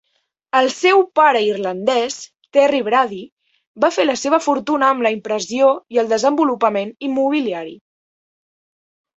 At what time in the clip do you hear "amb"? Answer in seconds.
4.95-5.07